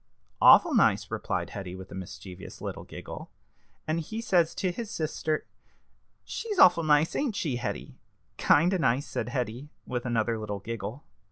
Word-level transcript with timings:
"Awful 0.41 0.73
nice," 0.73 1.11
replied 1.11 1.51
Hetty, 1.51 1.75
with 1.75 1.91
a 1.91 1.93
mischievous 1.93 2.59
little 2.59 2.83
giggle. 2.83 3.29
"And 3.87 3.99
he 3.99 4.19
says 4.19 4.55
to 4.55 4.71
his 4.71 4.89
sister 4.89 5.45
she's 6.23 6.57
awful 6.57 6.81
nice, 6.83 7.15
ain't 7.15 7.35
she, 7.35 7.57
Hetty?" 7.57 7.99
"Kind 8.39 8.73
of 8.73 8.81
nice," 8.81 9.05
said 9.05 9.29
Hetty, 9.29 9.69
with 9.85 10.07
another 10.07 10.39
little 10.39 10.57
giggle. 10.59 11.03